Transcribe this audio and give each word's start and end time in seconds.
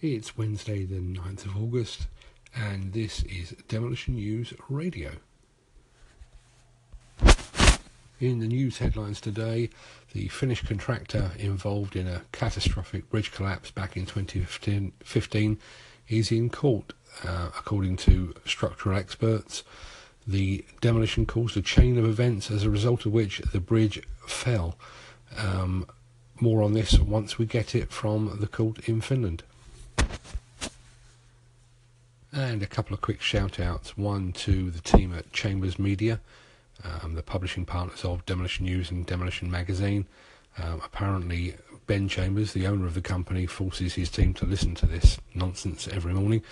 It's 0.00 0.38
Wednesday, 0.38 0.84
the 0.84 1.00
9th 1.00 1.46
of 1.46 1.56
August, 1.56 2.06
and 2.54 2.92
this 2.92 3.24
is 3.24 3.56
Demolition 3.66 4.14
News 4.14 4.54
Radio. 4.68 5.10
In 8.20 8.38
the 8.38 8.46
news 8.46 8.78
headlines 8.78 9.20
today, 9.20 9.70
the 10.12 10.28
Finnish 10.28 10.62
contractor 10.62 11.32
involved 11.36 11.96
in 11.96 12.06
a 12.06 12.22
catastrophic 12.30 13.10
bridge 13.10 13.32
collapse 13.32 13.72
back 13.72 13.96
in 13.96 14.06
2015 14.06 15.58
is 16.08 16.30
in 16.30 16.48
court, 16.48 16.92
uh, 17.24 17.50
according 17.58 17.96
to 17.96 18.34
structural 18.44 18.96
experts. 18.96 19.64
The 20.24 20.64
demolition 20.80 21.26
caused 21.26 21.56
a 21.56 21.60
chain 21.60 21.98
of 21.98 22.04
events 22.04 22.52
as 22.52 22.62
a 22.62 22.70
result 22.70 23.04
of 23.04 23.10
which 23.10 23.40
the 23.52 23.58
bridge 23.58 24.00
fell. 24.28 24.76
Um, 25.36 25.88
more 26.38 26.62
on 26.62 26.74
this 26.74 27.00
once 27.00 27.36
we 27.36 27.46
get 27.46 27.74
it 27.74 27.90
from 27.90 28.38
the 28.38 28.46
court 28.46 28.88
in 28.88 29.00
Finland. 29.00 29.42
And 32.38 32.62
a 32.62 32.66
couple 32.68 32.94
of 32.94 33.00
quick 33.00 33.20
shout 33.20 33.58
outs. 33.58 33.98
One 33.98 34.30
to 34.34 34.70
the 34.70 34.80
team 34.80 35.12
at 35.12 35.32
Chambers 35.32 35.76
Media, 35.76 36.20
um, 36.84 37.14
the 37.14 37.22
publishing 37.22 37.66
partners 37.66 38.04
of 38.04 38.24
Demolition 38.26 38.64
News 38.64 38.92
and 38.92 39.04
Demolition 39.04 39.50
Magazine. 39.50 40.06
Um, 40.56 40.80
apparently, 40.84 41.56
Ben 41.88 42.08
Chambers, 42.08 42.52
the 42.52 42.68
owner 42.68 42.86
of 42.86 42.94
the 42.94 43.00
company, 43.00 43.46
forces 43.46 43.94
his 43.94 44.08
team 44.08 44.34
to 44.34 44.46
listen 44.46 44.76
to 44.76 44.86
this 44.86 45.18
nonsense 45.34 45.88
every 45.88 46.14
morning. 46.14 46.42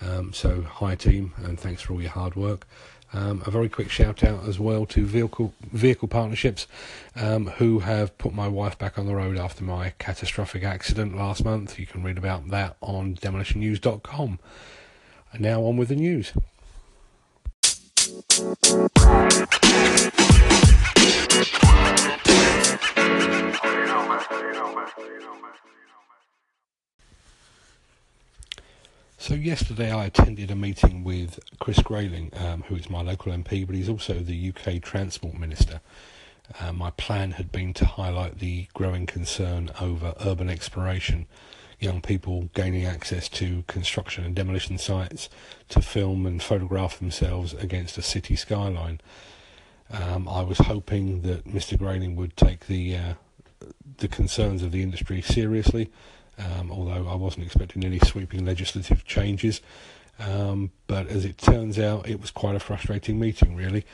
Um, 0.00 0.32
so, 0.32 0.62
hi 0.62 0.94
team, 0.94 1.34
and 1.36 1.60
thanks 1.60 1.82
for 1.82 1.92
all 1.92 2.00
your 2.00 2.12
hard 2.12 2.36
work. 2.36 2.66
Um, 3.12 3.42
a 3.44 3.50
very 3.50 3.68
quick 3.68 3.90
shout 3.90 4.24
out 4.24 4.48
as 4.48 4.58
well 4.58 4.86
to 4.86 5.04
vehicle 5.04 5.52
vehicle 5.70 6.08
partnerships 6.08 6.66
um, 7.16 7.48
who 7.48 7.80
have 7.80 8.16
put 8.16 8.32
my 8.32 8.48
wife 8.48 8.78
back 8.78 8.98
on 8.98 9.04
the 9.04 9.14
road 9.14 9.36
after 9.36 9.62
my 9.62 9.92
catastrophic 9.98 10.64
accident 10.64 11.14
last 11.14 11.44
month. 11.44 11.78
You 11.78 11.84
can 11.84 12.02
read 12.02 12.16
about 12.16 12.48
that 12.48 12.78
on 12.80 13.16
demolitionnews.com. 13.16 14.38
And 15.34 15.42
now 15.42 15.64
on 15.64 15.76
with 15.76 15.88
the 15.88 15.96
news. 15.96 16.32
So 29.18 29.34
yesterday 29.34 29.90
I 29.90 30.04
attended 30.04 30.52
a 30.52 30.54
meeting 30.54 31.02
with 31.02 31.40
Chris 31.58 31.80
Grayling, 31.80 32.30
um, 32.36 32.62
who 32.68 32.76
is 32.76 32.88
my 32.88 33.02
local 33.02 33.32
MP, 33.32 33.66
but 33.66 33.74
he's 33.74 33.88
also 33.88 34.14
the 34.20 34.52
UK 34.54 34.80
Transport 34.80 35.34
Minister. 35.36 35.80
Uh, 36.60 36.72
my 36.72 36.90
plan 36.90 37.32
had 37.32 37.50
been 37.50 37.74
to 37.74 37.86
highlight 37.86 38.38
the 38.38 38.68
growing 38.72 39.06
concern 39.06 39.72
over 39.80 40.14
urban 40.24 40.48
exploration 40.48 41.26
young 41.80 42.00
people 42.00 42.48
gaining 42.54 42.84
access 42.84 43.28
to 43.28 43.64
construction 43.66 44.24
and 44.24 44.34
demolition 44.34 44.78
sites 44.78 45.28
to 45.68 45.80
film 45.80 46.26
and 46.26 46.42
photograph 46.42 46.98
themselves 46.98 47.54
against 47.54 47.98
a 47.98 48.02
city 48.02 48.36
skyline. 48.36 49.00
Um, 49.90 50.28
I 50.28 50.42
was 50.42 50.58
hoping 50.58 51.22
that 51.22 51.46
Mr. 51.46 51.78
Grayling 51.78 52.16
would 52.16 52.36
take 52.36 52.66
the 52.66 52.96
uh, 52.96 53.14
the 53.98 54.08
concerns 54.08 54.62
of 54.62 54.72
the 54.72 54.82
industry 54.82 55.20
seriously, 55.22 55.90
um, 56.38 56.70
although 56.70 57.06
I 57.08 57.14
wasn't 57.14 57.46
expecting 57.46 57.84
any 57.84 57.98
sweeping 58.00 58.44
legislative 58.44 59.04
changes. 59.04 59.60
Um, 60.18 60.70
but 60.86 61.08
as 61.08 61.24
it 61.24 61.38
turns 61.38 61.78
out, 61.78 62.08
it 62.08 62.20
was 62.20 62.30
quite 62.30 62.54
a 62.54 62.60
frustrating 62.60 63.18
meeting, 63.18 63.56
really. 63.56 63.84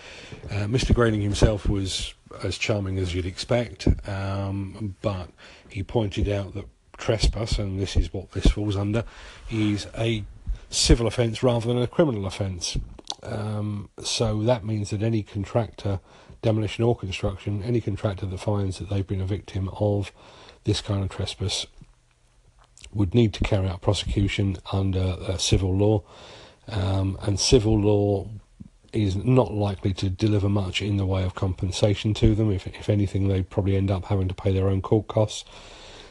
Uh, 0.51 0.67
Mr. 0.67 0.95
Grayling 0.95 1.23
himself 1.23 1.69
was 1.69 2.15
as 2.45 2.59
charming 2.59 2.99
as 2.99 3.15
you'd 3.15 3.27
expect, 3.27 3.89
um, 4.09 4.97
but 5.01 5.31
he 5.69 5.83
pointed 5.83 6.29
out 6.29 6.55
that 6.55 6.67
trespass, 7.01 7.59
and 7.59 7.81
this 7.81 7.97
is 7.97 8.13
what 8.13 8.33
this 8.33 8.47
falls 8.47 8.77
under, 8.77 9.05
is 9.51 9.89
a 9.99 10.25
civil 10.69 11.07
offence 11.07 11.43
rather 11.43 11.67
than 11.67 11.79
a 11.79 11.87
criminal 11.87 12.27
offence. 12.27 12.79
Um, 13.23 13.91
so 14.03 14.43
that 14.43 14.65
means 14.65 14.91
that 14.91 15.03
any 15.03 15.23
contractor, 15.23 16.01
demolition 16.43 16.85
or 16.85 16.97
construction, 16.97 17.63
any 17.63 17.81
contractor 17.81 18.27
that 18.27 18.39
finds 18.39 18.79
that 18.79 18.89
they've 18.89 19.07
been 19.07 19.21
a 19.21 19.27
victim 19.27 19.69
of 19.79 20.13
this 20.65 20.81
kind 20.81 21.03
of 21.03 21.11
trespass 21.11 21.67
would 22.93 23.15
need 23.15 23.33
to 23.35 23.45
carry 23.45 23.69
out 23.69 23.83
prosecution 23.83 24.57
under 24.73 25.17
uh, 25.21 25.37
civil 25.37 25.75
law. 25.75 26.03
Um, 26.69 27.19
and 27.23 27.39
civil 27.39 27.79
law 27.79 28.29
is 28.93 29.17
not 29.17 29.53
likely 29.53 29.93
to 29.95 30.09
deliver 30.09 30.49
much 30.49 30.83
in 30.83 30.97
the 30.97 31.07
way 31.07 31.23
of 31.23 31.35
compensation 31.35 32.15
to 32.15 32.35
them. 32.35 32.51
If, 32.51 32.67
if 32.67 32.89
anything, 32.89 33.29
they 33.29 33.43
probably 33.43 33.77
end 33.77 33.91
up 33.91 34.07
having 34.07 34.29
to 34.29 34.35
pay 34.35 34.53
their 34.53 34.69
own 34.69 34.83
court 34.83 35.09
costs. 35.09 35.45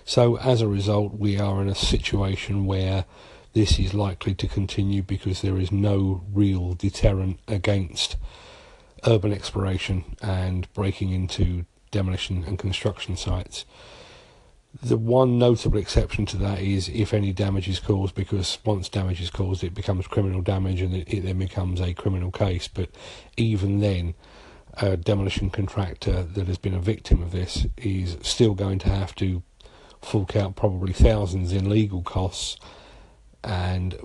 So 0.06 0.38
as 0.38 0.62
a 0.62 0.68
result, 0.68 1.14
we 1.14 1.40
are 1.40 1.62
in 1.62 1.70
a 1.70 1.76
situation 1.76 2.66
where 2.66 3.06
this 3.54 3.80
is 3.80 3.94
likely 3.94 4.34
to 4.36 4.48
continue 4.48 5.02
because 5.02 5.42
there 5.42 5.58
is 5.58 5.72
no 5.72 6.24
real 6.32 6.74
deterrent 6.74 7.40
against 7.48 8.16
urban 9.08 9.32
exploration 9.32 10.04
and 10.22 10.72
breaking 10.74 11.12
into 11.12 11.66
demolition 11.92 12.44
and 12.44 12.60
construction 12.60 13.16
sites. 13.16 13.66
The 14.84 14.98
one 14.98 15.40
notable 15.40 15.80
exception 15.80 16.28
to 16.28 16.38
that 16.38 16.60
is 16.60 16.90
if 16.90 17.12
any 17.12 17.34
damage 17.34 17.68
is 17.68 17.80
caused, 17.80 18.14
because 18.14 18.60
once 18.64 18.88
damage 18.88 19.20
is 19.20 19.32
caused, 19.32 19.64
it 19.64 19.74
becomes 19.74 20.06
criminal 20.06 20.42
damage 20.42 20.82
and 20.82 20.94
it, 20.96 21.24
then 21.24 21.40
becomes 21.40 21.82
a 21.82 21.94
criminal 21.96 22.30
case. 22.30 22.68
But 22.68 22.90
even 23.36 23.80
then, 23.80 24.14
a 24.74 24.96
demolition 24.96 25.50
contractor 25.50 26.22
that 26.22 26.48
has 26.48 26.60
been 26.60 26.76
a 26.76 26.80
victim 26.80 27.24
of 27.24 27.32
this 27.32 27.66
is 27.78 28.18
still 28.22 28.54
going 28.54 28.78
to 28.80 28.90
have 28.90 29.16
to 29.16 29.42
fork 30.02 30.36
out 30.36 30.56
probably 30.56 30.94
thousands 30.94 31.54
in 31.54 31.70
legal 31.70 32.02
costs, 32.02 32.58
and 33.44 33.96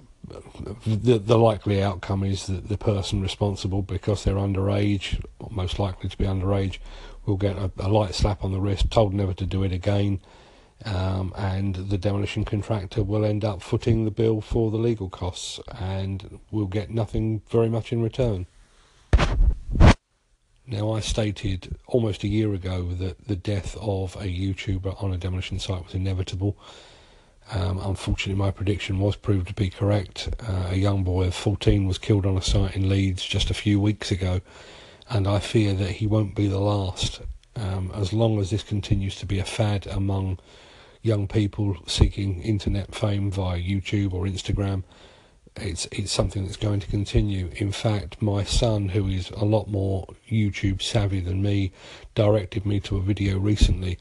the 0.87 1.19
the 1.19 1.39
likely 1.39 1.83
outcome 1.83 2.25
is 2.25 2.47
that 2.47 2.69
the 2.69 2.79
person 2.79 3.21
responsible, 3.21 3.83
because 3.83 4.25
they're 4.25 4.35
underage, 4.35 5.23
most 5.51 5.79
likely 5.79 6.09
to 6.09 6.19
be 6.19 6.25
underage, 6.25 6.79
will 7.27 7.37
get 7.37 7.57
a, 7.57 7.71
a 7.79 7.89
light 7.89 8.15
slap 8.15 8.45
on 8.45 8.53
the 8.53 8.61
wrist, 8.61 8.91
told 8.91 9.15
never 9.15 9.35
to 9.35 9.47
do 9.47 9.63
it 9.63 9.73
again. 9.73 10.21
Um, 10.85 11.33
and 11.37 11.77
the 11.77 11.97
demolition 11.97 12.45
contractor 12.45 13.03
will 13.03 13.25
end 13.25 13.45
up 13.45 13.63
footing 13.63 14.05
the 14.05 14.11
bill 14.11 14.41
for 14.41 14.71
the 14.71 14.77
legal 14.77 15.09
costs 15.09 15.59
and 15.69 16.41
will 16.51 16.67
get 16.67 16.91
nothing 16.91 17.41
very 17.49 17.71
much 17.71 17.93
in 17.93 18.03
return. 18.03 18.47
Now, 20.67 20.93
I 20.93 21.01
stated 21.01 21.77
almost 21.87 22.25
a 22.25 22.29
year 22.29 22.55
ago 22.55 22.89
that 22.95 23.29
the 23.29 23.37
death 23.37 23.77
of 23.77 24.17
a 24.17 24.25
YouTuber 24.25 25.03
on 25.03 25.13
a 25.13 25.19
demolition 25.19 25.59
site 25.59 25.85
was 25.85 25.95
inevitable. 25.95 26.57
Um, 27.51 27.79
unfortunately, 27.83 28.43
my 28.43 28.51
prediction 28.51 28.99
was 28.99 29.15
proved 29.15 29.49
to 29.49 29.55
be 29.55 29.69
correct. 29.69 30.35
Uh, 30.41 30.69
a 30.71 30.77
young 30.77 31.05
boy 31.05 31.25
of 31.27 31.35
14 31.35 31.87
was 31.87 31.99
killed 31.99 32.25
on 32.25 32.39
a 32.39 32.43
site 32.43 32.75
in 32.75 32.89
Leeds 32.89 33.23
just 33.23 33.51
a 33.51 33.55
few 33.55 33.79
weeks 33.79 34.11
ago, 34.11 34.41
and 35.11 35.27
I 35.27 35.39
fear 35.39 35.75
that 35.75 35.91
he 35.91 36.07
won't 36.07 36.35
be 36.35 36.47
the 36.47 36.61
last. 36.61 37.21
Um, 37.57 37.93
as 37.95 38.15
long 38.15 38.41
as 38.41 38.49
this 38.49 38.63
continues 38.63 39.17
to 39.17 39.27
be 39.27 39.39
a 39.39 39.45
fad 39.45 39.87
among 39.87 40.39
young 41.03 41.29
people 41.29 41.77
seeking 41.87 42.41
internet 42.41 42.95
fame 42.95 43.31
via 43.31 43.61
YouTube 43.61 44.15
or 44.15 44.25
Instagram, 44.25 44.83
it's 45.57 45.87
it's 45.93 46.13
something 46.13 46.45
that's 46.45 46.57
going 46.57 46.81
to 46.81 46.87
continue. 46.87 47.51
In 47.57 47.73
fact, 47.73 48.21
my 48.21 48.45
son, 48.45 48.89
who 48.89 49.07
is 49.07 49.31
a 49.31 49.45
lot 49.45 49.69
more 49.69 50.07
YouTube 50.29 50.83
savvy 50.83 51.21
than 51.21 51.43
me, 51.43 51.73
directed 52.15 52.67
me 52.67 52.81
to 52.81 52.97
a 52.97 53.03
video 53.03 53.39
recently 53.39 53.99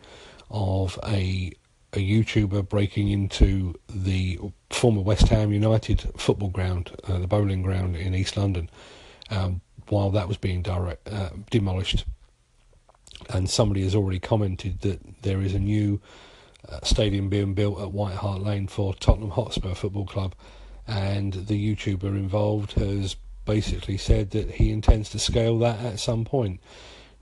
of 0.50 1.00
a 1.06 1.52
a 1.94 1.98
YouTuber 1.98 2.68
breaking 2.68 3.10
into 3.10 3.76
the 3.88 4.40
former 4.72 5.02
West 5.02 5.28
Ham 5.28 5.52
United 5.52 6.10
football 6.18 6.50
ground, 6.50 6.92
uh, 7.08 7.20
the 7.20 7.28
Boleyn 7.28 7.62
Ground 7.62 7.96
in 7.96 8.16
East 8.16 8.36
London, 8.36 8.68
um, 9.30 9.62
while 9.90 10.10
that 10.10 10.28
was 10.28 10.38
being 10.38 10.64
direct, 10.64 11.08
uh, 11.08 11.30
demolished. 11.52 12.06
And 13.30 13.48
somebody 13.48 13.84
has 13.84 13.94
already 13.94 14.20
commented 14.20 14.82
that 14.82 15.22
there 15.22 15.40
is 15.40 15.54
a 15.54 15.60
new 15.60 16.02
uh, 16.68 16.80
stadium 16.82 17.30
being 17.30 17.54
built 17.54 17.80
at 17.80 17.92
White 17.92 18.16
Hart 18.16 18.42
Lane 18.42 18.68
for 18.68 18.96
Tottenham 18.96 19.30
Hotspur 19.30 19.76
Football 19.76 20.08
Club 20.08 20.34
and 20.88 21.34
the 21.34 21.76
YouTuber 21.76 22.04
involved 22.04 22.74
has 22.74 23.16
basically 23.46 23.98
said 23.98 24.32
that 24.32 24.52
he 24.52 24.72
intends 24.72 25.10
to 25.10 25.20
scale 25.20 25.58
that 25.60 25.80
at 25.80 26.00
some 26.00 26.26
point. 26.26 26.60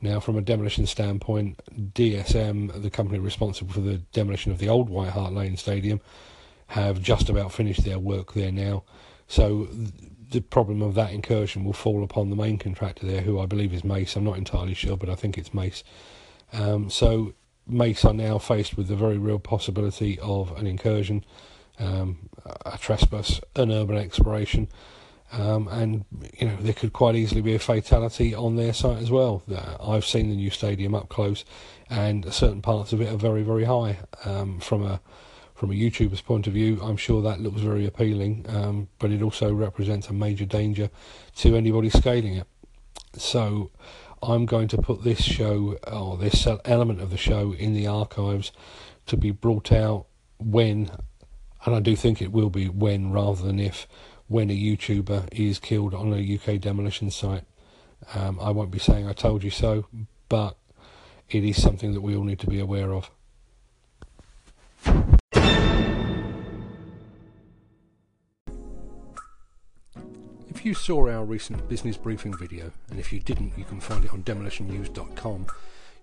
Now, 0.02 0.20
from 0.20 0.36
a 0.36 0.42
demolition 0.42 0.88
standpoint, 0.88 1.60
DSM, 1.94 2.82
the 2.82 2.90
company 2.90 3.20
responsible 3.20 3.74
for 3.74 3.82
the 3.82 3.98
demolition 4.14 4.52
of 4.52 4.58
the 4.58 4.70
old 4.70 4.90
White 4.90 5.12
Hart 5.12 5.34
Lane 5.34 5.58
Stadium, 5.58 6.02
have 6.68 7.02
just 7.02 7.30
about 7.30 7.52
finished 7.52 7.84
their 7.84 8.00
work 8.00 8.34
there 8.34 8.52
now. 8.52 8.84
So 9.28 9.68
the 10.32 10.42
problem 10.42 10.82
of 10.82 10.96
that 10.96 11.12
incursion 11.12 11.64
will 11.64 11.74
fall 11.74 12.04
upon 12.04 12.30
the 12.30 12.36
main 12.36 12.58
contractor 12.58 13.06
there, 13.06 13.22
who 13.22 13.40
I 13.40 13.46
believe 13.46 13.74
is 13.74 13.84
Mace. 13.84 14.16
I'm 14.16 14.24
not 14.24 14.38
entirely 14.38 14.74
sure, 14.74 14.98
but 14.98 15.10
I 15.10 15.16
think 15.16 15.38
it's 15.38 15.54
Mace. 15.54 15.84
Um, 16.54 16.90
so 16.90 17.34
Mace 17.68 18.04
are 18.06 18.14
now 18.14 18.38
faced 18.38 18.78
with 18.78 18.88
the 18.88 18.96
very 18.96 19.18
real 19.18 19.40
possibility 19.40 20.18
of 20.20 20.58
an 20.58 20.66
incursion 20.66 21.24
um, 21.80 22.30
a 22.66 22.78
trespass, 22.78 23.42
an 23.56 23.72
urban 23.72 23.98
exploration, 23.98 24.68
um, 25.32 25.68
and 25.68 26.06
you 26.38 26.48
know 26.48 26.58
there 26.60 26.74
could 26.74 26.94
quite 26.94 27.16
easily 27.16 27.42
be 27.42 27.56
a 27.56 27.60
fatality 27.60 28.34
on 28.36 28.56
their 28.56 28.74
site 28.74 29.02
as 29.02 29.12
well. 29.12 29.44
I've 29.82 30.06
seen 30.06 30.30
the 30.30 30.36
new 30.36 30.50
stadium 30.50 30.94
up 30.94 31.10
close, 31.10 31.46
and 31.90 32.32
certain 32.34 32.62
parts 32.62 32.94
of 32.94 33.02
it 33.02 33.12
are 33.12 33.18
very 33.18 33.44
very 33.44 33.66
high. 33.66 34.00
Um, 34.26 34.60
from 34.60 34.84
a 34.86 35.02
from 35.62 35.70
a 35.70 35.76
YouTuber's 35.76 36.22
point 36.22 36.48
of 36.48 36.54
view, 36.54 36.80
I'm 36.82 36.98
sure 36.98 37.22
that 37.22 37.40
looks 37.40 37.62
very 37.62 37.86
appealing, 37.86 38.48
um, 38.50 38.88
but 38.98 39.12
it 39.12 39.22
also 39.22 39.54
represents 39.54 40.10
a 40.10 40.14
major 40.14 40.46
danger 40.46 40.90
to 41.36 41.56
anybody 41.56 41.92
scaling 41.92 42.34
it. 42.34 42.48
So 43.14 43.70
I'm 44.24 44.48
going 44.48 44.68
to 44.70 44.78
put 44.78 45.04
this 45.04 45.22
show, 45.22 45.78
or 45.86 46.18
this 46.18 46.48
element 46.66 47.00
of 47.00 47.12
the 47.12 47.18
show, 47.18 47.54
in 47.54 47.76
the 47.76 47.86
archives 47.86 48.52
to 49.06 49.18
be 49.18 49.30
brought 49.30 49.72
out 49.72 50.08
when, 50.40 50.90
and 51.66 51.76
I 51.76 51.80
do 51.80 51.96
think 51.96 52.22
it 52.22 52.32
will 52.32 52.50
be 52.50 52.68
when 52.68 53.12
rather 53.12 53.44
than 53.44 53.60
if, 53.60 53.88
when 54.28 54.50
a 54.50 54.58
YouTuber 54.58 55.30
is 55.32 55.60
killed 55.60 55.94
on 55.94 56.14
a 56.14 56.36
UK 56.36 56.60
demolition 56.60 57.12
site. 57.12 57.44
Um, 58.16 58.40
I 58.42 58.50
won't 58.50 58.72
be 58.72 58.80
saying 58.80 59.08
I 59.08 59.14
told 59.14 59.44
you 59.44 59.52
so, 59.52 59.86
but 60.30 60.58
it 61.30 61.44
is 61.44 61.62
something 61.62 61.94
that 61.94 62.02
we 62.02 62.16
all 62.16 62.24
need 62.24 62.40
to 62.40 62.48
be 62.48 62.60
aware 62.60 62.94
of. 62.94 63.12
If 70.50 70.66
you 70.66 70.74
saw 70.74 71.10
our 71.10 71.24
recent 71.24 71.68
business 71.70 71.98
briefing 71.98 72.38
video, 72.38 72.72
and 72.90 73.00
if 73.00 73.12
you 73.14 73.20
didn't, 73.20 73.58
you 73.58 73.64
can 73.64 73.80
find 73.80 74.06
it 74.06 74.14
on 74.14 74.24
demolitionnews.com, 74.24 75.48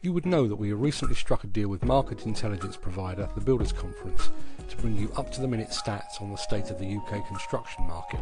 you 0.00 0.12
would 0.12 0.26
know 0.26 0.46
that 0.46 0.56
we 0.56 0.68
have 0.68 0.80
recently 0.80 1.14
struck 1.14 1.42
a 1.44 1.48
deal 1.48 1.68
with 1.68 1.84
market 1.84 2.24
intelligence 2.24 2.76
provider 2.76 3.28
The 3.34 3.40
Builders 3.40 3.72
Conference 3.72 4.30
to 4.68 4.76
bring 4.76 4.96
you 4.96 5.10
up 5.16 5.32
to 5.32 5.40
the 5.40 5.48
minute 5.48 5.70
stats 5.70 6.20
on 6.20 6.30
the 6.30 6.36
state 6.36 6.70
of 6.70 6.78
the 6.78 6.96
UK 6.96 7.26
construction 7.26 7.86
market. 7.86 8.20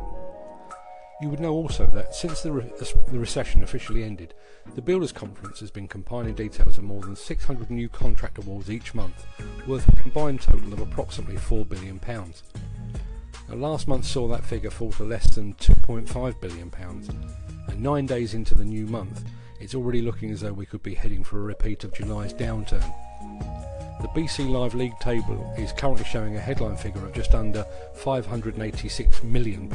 You 1.20 1.28
would 1.28 1.40
know 1.40 1.52
also 1.52 1.86
that 1.86 2.14
since 2.14 2.42
the, 2.42 2.52
re- 2.52 2.72
the, 3.10 3.18
recession 3.18 3.62
officially 3.62 4.04
ended, 4.04 4.34
the 4.74 4.82
Builders 4.82 5.12
Conference 5.12 5.60
has 5.60 5.70
been 5.70 5.88
compiling 5.88 6.34
details 6.34 6.78
of 6.78 6.84
more 6.84 7.02
than 7.02 7.16
600 7.16 7.70
new 7.70 7.88
contract 7.88 8.38
awards 8.38 8.70
each 8.70 8.94
month, 8.94 9.26
worth 9.66 9.88
a 9.88 10.02
combined 10.02 10.40
total 10.40 10.72
of 10.72 10.80
approximately 10.80 11.36
£4 11.36 11.68
billion. 11.68 12.00
Now, 12.06 13.54
last 13.54 13.86
month 13.86 14.04
saw 14.04 14.28
that 14.28 14.44
figure 14.44 14.70
fall 14.70 14.92
to 14.92 15.04
less 15.04 15.34
than 15.34 15.54
£2.5 15.54 16.40
billion, 16.40 16.72
and 17.68 17.80
nine 17.82 18.06
days 18.06 18.34
into 18.34 18.54
the 18.54 18.64
new 18.64 18.86
month, 18.86 19.24
it's 19.60 19.74
already 19.74 20.02
looking 20.02 20.30
as 20.30 20.40
though 20.40 20.52
we 20.52 20.66
could 20.66 20.82
be 20.82 20.94
heading 20.94 21.24
for 21.24 21.38
a 21.38 21.42
repeat 21.42 21.84
of 21.84 21.94
July's 21.94 22.34
downturn. 22.34 22.92
The 24.02 24.08
BC 24.08 24.50
Live 24.50 24.74
League 24.74 24.98
table 25.00 25.54
is 25.56 25.72
currently 25.72 26.04
showing 26.04 26.36
a 26.36 26.40
headline 26.40 26.76
figure 26.76 27.04
of 27.04 27.14
just 27.14 27.34
under 27.34 27.64
£586 27.96 29.22
million, 29.24 29.72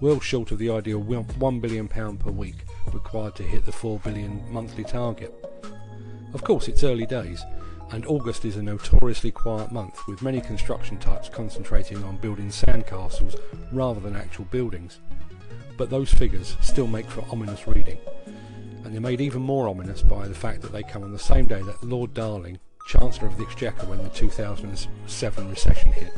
well 0.00 0.20
short 0.20 0.50
of 0.50 0.58
the 0.58 0.70
ideal 0.70 1.02
£1 1.02 1.60
billion 1.60 1.88
per 1.88 2.30
week 2.30 2.64
required 2.92 3.34
to 3.36 3.42
hit 3.42 3.66
the 3.66 3.72
£4 3.72 4.02
billion 4.02 4.42
monthly 4.50 4.84
target. 4.84 5.34
Of 6.32 6.44
course, 6.44 6.68
it's 6.68 6.82
early 6.82 7.06
days, 7.06 7.44
and 7.92 8.04
August 8.06 8.44
is 8.44 8.56
a 8.56 8.62
notoriously 8.62 9.30
quiet 9.30 9.70
month, 9.70 10.06
with 10.08 10.22
many 10.22 10.40
construction 10.40 10.98
types 10.98 11.28
concentrating 11.28 12.02
on 12.04 12.16
building 12.16 12.48
sandcastles 12.48 13.38
rather 13.70 14.00
than 14.00 14.16
actual 14.16 14.44
buildings. 14.46 14.98
But 15.76 15.90
those 15.90 16.12
figures 16.12 16.56
still 16.62 16.86
make 16.86 17.08
for 17.08 17.24
ominous 17.30 17.68
reading, 17.68 17.98
and 18.86 18.94
they're 18.94 19.00
made 19.00 19.20
even 19.20 19.42
more 19.42 19.68
ominous 19.68 20.02
by 20.02 20.26
the 20.26 20.34
fact 20.34 20.62
that 20.62 20.72
they 20.72 20.82
come 20.82 21.02
on 21.02 21.12
the 21.12 21.18
same 21.18 21.46
day 21.46 21.60
that 21.62 21.84
Lord 21.84 22.14
Darling, 22.14 22.58
Chancellor 22.88 23.28
of 23.28 23.36
the 23.36 23.44
Exchequer 23.44 23.86
when 23.86 24.02
the 24.02 24.08
2007 24.10 25.50
recession 25.50 25.92
hit, 25.92 26.12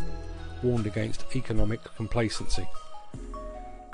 warned 0.62 0.86
against 0.86 1.24
economic 1.34 1.82
complacency 1.96 2.66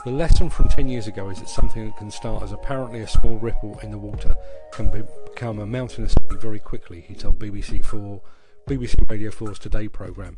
the 0.05 0.11
lesson 0.11 0.51
from 0.51 0.69
10 0.69 0.91
years 0.91 1.07
ago 1.07 1.31
is 1.31 1.39
that 1.39 1.49
something 1.49 1.87
that 1.87 1.97
can 1.97 2.11
start 2.11 2.43
as 2.43 2.53
apparently 2.53 3.01
a 3.01 3.09
small 3.09 3.39
ripple 3.39 3.79
in 3.83 3.91
the 3.91 3.97
water 3.97 4.37
can 4.71 4.91
be, 4.91 5.03
become 5.25 5.59
a 5.59 5.67
mountainous 5.67 6.13
sea 6.13 6.37
very 6.37 6.59
quickly, 6.59 7.01
he 7.01 7.15
told 7.15 7.39
BBC 7.39 7.83
4, 7.83 8.21
BBC 8.69 9.09
Radio 9.09 9.31
4's 9.31 9.59
Today 9.59 9.89
programme. 9.89 10.37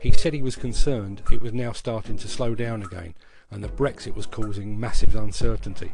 He 0.00 0.10
said 0.10 0.32
he 0.32 0.42
was 0.42 0.56
concerned 0.56 1.22
it 1.30 1.40
was 1.40 1.52
now 1.52 1.70
starting 1.70 2.16
to 2.16 2.26
slow 2.26 2.56
down 2.56 2.82
again 2.82 3.14
and 3.52 3.62
that 3.62 3.76
Brexit 3.76 4.16
was 4.16 4.26
causing 4.26 4.80
massive 4.80 5.14
uncertainty. 5.14 5.92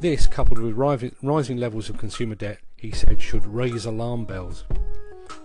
This, 0.00 0.26
coupled 0.26 0.58
with 0.58 0.76
rising 1.22 1.56
levels 1.56 1.88
of 1.88 1.98
consumer 1.98 2.34
debt, 2.34 2.58
he 2.76 2.90
said 2.90 3.22
should 3.22 3.46
raise 3.46 3.86
alarm 3.86 4.26
bells. 4.26 4.64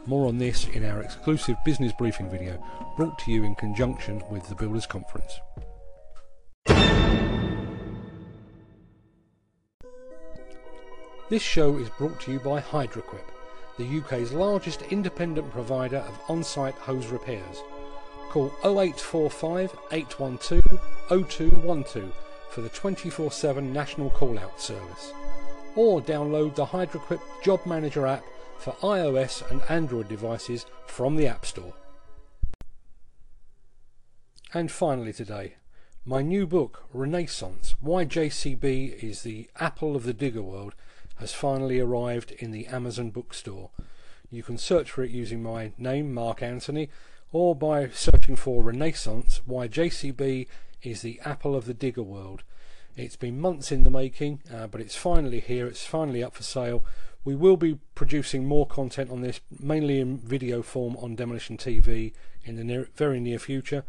More 0.06 0.28
on 0.28 0.38
this 0.38 0.68
in 0.68 0.84
our 0.84 1.02
exclusive 1.02 1.56
business 1.64 1.94
briefing 1.98 2.30
video 2.30 2.62
brought 2.98 3.18
to 3.20 3.32
you 3.32 3.44
in 3.44 3.56
conjunction 3.56 4.22
with 4.30 4.48
the 4.50 4.56
Builders 4.56 4.86
Conference. 4.86 5.40
This 11.30 11.44
show 11.44 11.78
is 11.78 11.90
brought 11.92 12.20
to 12.22 12.32
you 12.32 12.40
by 12.40 12.60
Hydraquip, 12.60 13.24
the 13.78 14.00
UK's 14.00 14.32
largest 14.34 14.82
independent 14.90 15.52
provider 15.52 15.98
of 15.98 16.20
on-site 16.28 16.74
hose 16.74 17.06
repairs. 17.08 17.64
Call 18.30 18.52
0845 18.64 19.72
812 19.92 20.80
0212 21.10 22.14
for 22.50 22.62
the 22.62 22.70
24-7 22.70 23.64
national 23.72 24.10
call-out 24.10 24.60
service. 24.60 25.14
Or 25.76 26.02
download 26.02 26.56
the 26.56 26.66
Hydraquip 26.66 27.22
Job 27.44 27.66
Manager 27.66 28.08
app 28.08 28.24
for 28.58 28.74
iOS 28.82 29.50
and 29.50 29.62
Android 29.70 30.10
devices 30.10 30.66
from 30.86 31.16
the 31.16 31.28
App 31.28 31.46
Store. 31.46 31.74
And 34.54 34.72
finally 34.72 35.14
today, 35.14 35.56
my 36.06 36.22
new 36.22 36.48
book, 36.48 36.86
Renaissance 36.92 37.76
Why 37.80 38.04
JCB 38.04 39.04
is 39.04 39.22
the 39.22 39.50
Apple 39.60 39.96
of 39.96 40.04
the 40.04 40.14
Digger 40.14 40.42
World, 40.42 40.74
has 41.18 41.34
finally 41.34 41.80
arrived 41.80 42.32
in 42.32 42.52
the 42.52 42.66
Amazon 42.68 43.12
bookstore. 43.12 43.70
You 44.32 44.42
can 44.42 44.58
search 44.58 44.90
for 44.90 45.04
it 45.04 45.12
using 45.12 45.44
my 45.44 45.72
name, 45.78 46.14
Mark 46.14 46.42
Anthony, 46.42 46.90
or 47.32 47.56
by 47.56 47.90
searching 47.90 48.36
for 48.36 48.64
Renaissance 48.64 49.42
Why 49.46 49.68
JCB 49.68 50.48
is 50.82 51.02
the 51.02 51.20
Apple 51.26 51.56
of 51.56 51.66
the 51.66 51.74
Digger 51.74 52.04
World. 52.04 52.44
It's 52.96 53.16
been 53.16 53.40
months 53.40 53.72
in 53.72 53.84
the 53.84 53.90
making, 53.90 54.42
uh, 54.54 54.68
but 54.68 54.82
it's 54.82 54.96
finally 54.96 55.40
here, 55.40 55.68
it's 55.68 55.86
finally 55.86 56.24
up 56.24 56.36
for 56.36 56.44
sale. 56.44 56.84
We 57.24 57.36
will 57.36 57.58
be 57.58 57.80
producing 57.96 58.46
more 58.46 58.66
content 58.66 59.12
on 59.12 59.22
this, 59.22 59.42
mainly 59.60 60.00
in 60.00 60.18
video 60.18 60.62
form 60.62 60.98
on 60.98 61.16
Demolition 61.16 61.58
TV 61.58 62.14
in 62.44 62.56
the 62.56 62.64
near, 62.64 62.88
very 62.96 63.20
near 63.20 63.40
future. 63.40 63.84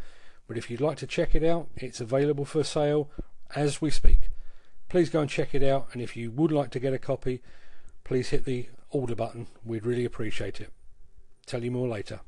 But 0.47 0.59
if 0.59 0.71
you'd 0.71 0.81
like 0.81 0.99
to 0.99 1.07
check 1.07 1.35
it 1.35 1.45
out, 1.45 1.69
it's 1.77 2.01
available 2.01 2.45
for 2.45 2.65
sale 2.65 3.11
as 3.55 3.81
we 3.81 3.91
speak. 3.91 4.31
Please 4.89 5.09
go 5.09 5.21
and 5.21 5.31
check 5.31 5.55
it 5.55 5.63
out, 5.63 5.89
and 5.93 6.03
if 6.03 6.17
you 6.17 6.31
would 6.33 6.51
like 6.51 6.71
to 6.71 6.81
get 6.81 6.93
a 6.93 6.99
copy, 6.99 7.41
please 8.03 8.31
hit 8.31 8.45
the 8.45 8.69
order 8.91 9.15
button. 9.15 9.47
We'd 9.65 9.87
really 9.87 10.05
appreciate 10.05 10.61
it. 10.61 10.73
Tell 11.47 11.63
you 11.63 11.71
more 11.71 11.89
later. 11.89 12.21